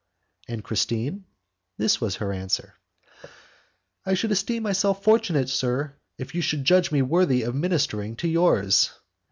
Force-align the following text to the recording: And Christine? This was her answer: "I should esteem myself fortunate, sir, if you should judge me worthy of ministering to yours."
And 0.47 0.63
Christine? 0.63 1.25
This 1.77 2.01
was 2.01 2.15
her 2.15 2.33
answer: 2.33 2.73
"I 4.03 4.15
should 4.15 4.31
esteem 4.31 4.63
myself 4.63 5.03
fortunate, 5.03 5.47
sir, 5.47 5.93
if 6.17 6.33
you 6.33 6.41
should 6.41 6.65
judge 6.65 6.91
me 6.91 7.03
worthy 7.03 7.43
of 7.43 7.53
ministering 7.53 8.15
to 8.15 8.27
yours." 8.27 8.89